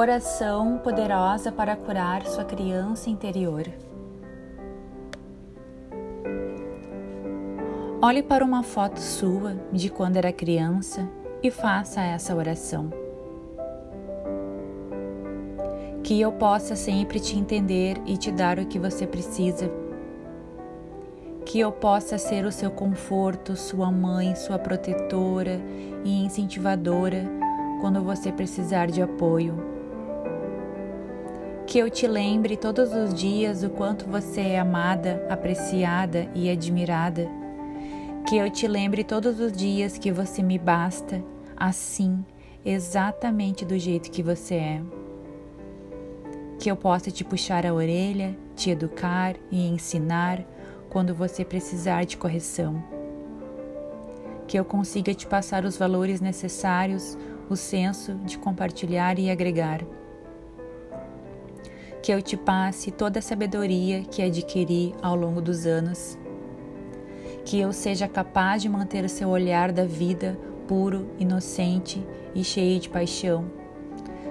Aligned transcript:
Oração 0.00 0.78
poderosa 0.78 1.50
para 1.50 1.74
curar 1.74 2.24
sua 2.24 2.44
criança 2.44 3.10
interior. 3.10 3.64
Olhe 8.00 8.22
para 8.22 8.44
uma 8.44 8.62
foto 8.62 9.00
sua 9.00 9.56
de 9.72 9.90
quando 9.90 10.16
era 10.16 10.30
criança 10.30 11.08
e 11.42 11.50
faça 11.50 12.00
essa 12.00 12.32
oração. 12.32 12.92
Que 16.04 16.20
eu 16.20 16.30
possa 16.30 16.76
sempre 16.76 17.18
te 17.18 17.36
entender 17.36 18.00
e 18.06 18.16
te 18.16 18.30
dar 18.30 18.60
o 18.60 18.66
que 18.66 18.78
você 18.78 19.04
precisa. 19.04 19.68
Que 21.44 21.58
eu 21.58 21.72
possa 21.72 22.18
ser 22.18 22.44
o 22.44 22.52
seu 22.52 22.70
conforto, 22.70 23.56
sua 23.56 23.90
mãe, 23.90 24.36
sua 24.36 24.60
protetora 24.60 25.60
e 26.04 26.24
incentivadora 26.24 27.24
quando 27.80 28.00
você 28.00 28.30
precisar 28.30 28.86
de 28.86 29.02
apoio 29.02 29.76
que 31.68 31.78
eu 31.78 31.90
te 31.90 32.06
lembre 32.06 32.56
todos 32.56 32.94
os 32.94 33.12
dias 33.12 33.62
o 33.62 33.68
quanto 33.68 34.06
você 34.06 34.40
é 34.40 34.58
amada, 34.58 35.26
apreciada 35.28 36.26
e 36.34 36.48
admirada. 36.48 37.28
Que 38.26 38.38
eu 38.38 38.48
te 38.48 38.66
lembre 38.66 39.04
todos 39.04 39.38
os 39.38 39.52
dias 39.52 39.98
que 39.98 40.10
você 40.10 40.42
me 40.42 40.58
basta, 40.58 41.22
assim, 41.54 42.24
exatamente 42.64 43.66
do 43.66 43.78
jeito 43.78 44.10
que 44.10 44.22
você 44.22 44.54
é. 44.54 44.82
Que 46.58 46.70
eu 46.70 46.76
possa 46.76 47.10
te 47.10 47.22
puxar 47.22 47.66
a 47.66 47.74
orelha, 47.74 48.34
te 48.56 48.70
educar 48.70 49.36
e 49.50 49.68
ensinar 49.68 50.42
quando 50.88 51.14
você 51.14 51.44
precisar 51.44 52.04
de 52.04 52.16
correção. 52.16 52.82
Que 54.46 54.58
eu 54.58 54.64
consiga 54.64 55.12
te 55.12 55.26
passar 55.26 55.66
os 55.66 55.76
valores 55.76 56.18
necessários, 56.18 57.18
o 57.46 57.56
senso 57.56 58.14
de 58.24 58.38
compartilhar 58.38 59.18
e 59.18 59.30
agregar 59.30 59.84
que 62.02 62.12
eu 62.12 62.22
te 62.22 62.36
passe 62.36 62.90
toda 62.90 63.18
a 63.18 63.22
sabedoria 63.22 64.02
que 64.02 64.22
adquiri 64.22 64.94
ao 65.02 65.16
longo 65.16 65.40
dos 65.40 65.66
anos, 65.66 66.18
que 67.44 67.58
eu 67.58 67.72
seja 67.72 68.06
capaz 68.06 68.62
de 68.62 68.68
manter 68.68 69.04
o 69.04 69.08
seu 69.08 69.28
olhar 69.28 69.72
da 69.72 69.84
vida 69.84 70.38
puro, 70.66 71.10
inocente 71.18 72.06
e 72.34 72.44
cheio 72.44 72.78
de 72.78 72.88
paixão, 72.88 73.46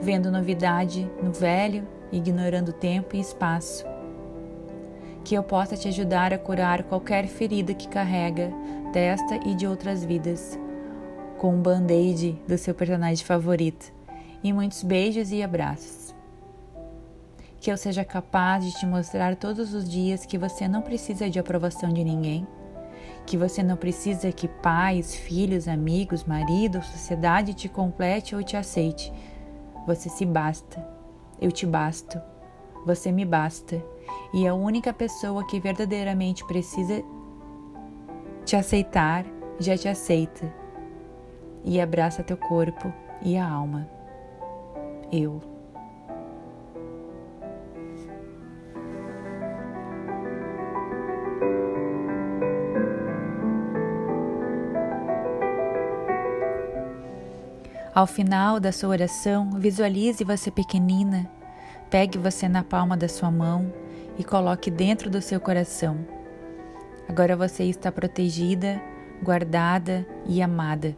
vendo 0.00 0.30
novidade 0.30 1.10
no 1.22 1.32
velho, 1.32 1.86
ignorando 2.12 2.72
tempo 2.72 3.16
e 3.16 3.20
espaço. 3.20 3.84
Que 5.24 5.34
eu 5.34 5.42
possa 5.42 5.76
te 5.76 5.88
ajudar 5.88 6.32
a 6.32 6.38
curar 6.38 6.84
qualquer 6.84 7.26
ferida 7.26 7.74
que 7.74 7.88
carrega 7.88 8.52
desta 8.92 9.36
e 9.46 9.54
de 9.54 9.66
outras 9.66 10.04
vidas, 10.04 10.58
com 11.38 11.54
um 11.54 11.60
band-aid 11.60 12.40
do 12.46 12.56
seu 12.56 12.74
personagem 12.74 13.24
favorito. 13.24 13.92
E 14.42 14.52
muitos 14.52 14.82
beijos 14.82 15.32
e 15.32 15.42
abraços 15.42 16.17
que 17.68 17.72
eu 17.72 17.76
seja 17.76 18.02
capaz 18.02 18.64
de 18.64 18.72
te 18.72 18.86
mostrar 18.86 19.36
todos 19.36 19.74
os 19.74 19.86
dias 19.86 20.24
que 20.24 20.38
você 20.38 20.66
não 20.66 20.80
precisa 20.80 21.28
de 21.28 21.38
aprovação 21.38 21.92
de 21.92 22.02
ninguém, 22.02 22.48
que 23.26 23.36
você 23.36 23.62
não 23.62 23.76
precisa 23.76 24.32
que 24.32 24.48
pais, 24.48 25.14
filhos, 25.14 25.68
amigos, 25.68 26.24
marido, 26.24 26.82
sociedade 26.82 27.52
te 27.52 27.68
complete 27.68 28.34
ou 28.34 28.42
te 28.42 28.56
aceite. 28.56 29.12
Você 29.86 30.08
se 30.08 30.24
basta. 30.24 30.82
Eu 31.38 31.52
te 31.52 31.66
basto. 31.66 32.18
Você 32.86 33.12
me 33.12 33.26
basta. 33.26 33.84
E 34.32 34.48
a 34.48 34.54
única 34.54 34.90
pessoa 34.90 35.46
que 35.46 35.60
verdadeiramente 35.60 36.46
precisa 36.46 37.04
te 38.46 38.56
aceitar 38.56 39.26
já 39.58 39.76
te 39.76 39.88
aceita. 39.88 40.50
E 41.62 41.78
abraça 41.78 42.24
teu 42.24 42.38
corpo 42.38 42.90
e 43.20 43.36
a 43.36 43.46
alma. 43.46 43.86
Eu. 45.12 45.57
Ao 57.98 58.06
final 58.06 58.60
da 58.60 58.70
sua 58.70 58.90
oração, 58.90 59.50
visualize 59.56 60.22
você 60.22 60.52
pequenina, 60.52 61.28
pegue 61.90 62.16
você 62.16 62.48
na 62.48 62.62
palma 62.62 62.96
da 62.96 63.08
sua 63.08 63.28
mão 63.28 63.74
e 64.16 64.22
coloque 64.22 64.70
dentro 64.70 65.10
do 65.10 65.20
seu 65.20 65.40
coração. 65.40 66.06
Agora 67.08 67.36
você 67.36 67.64
está 67.64 67.90
protegida, 67.90 68.80
guardada 69.20 70.06
e 70.24 70.40
amada. 70.40 70.96